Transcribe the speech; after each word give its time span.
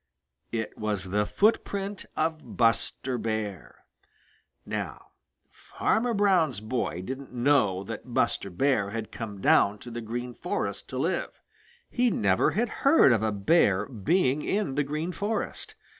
It 0.51 0.79
was 0.79 1.03
the 1.11 1.27
footprint 1.27 2.05
of 2.17 2.57
Buster 2.57 3.19
Bear. 3.19 3.85
Now 4.65 5.11
Farmer 5.51 6.15
Brown's 6.15 6.59
boy 6.59 7.03
didn't 7.03 7.31
know 7.33 7.83
that 7.83 8.11
Buster 8.11 8.49
Bear 8.49 8.89
had 8.89 9.11
come 9.11 9.41
down 9.41 9.77
to 9.77 9.91
the 9.91 10.01
Green 10.01 10.33
Forest 10.33 10.89
to 10.89 10.97
live. 10.97 11.29
He 11.87 12.09
never 12.09 12.49
had 12.49 12.67
heard 12.81 13.11
of 13.11 13.21
a 13.21 13.31
Bear 13.31 13.85
being 13.85 14.41
in 14.43 14.73
the 14.73 14.83
Green 14.83 15.11
Forest. 15.11 15.75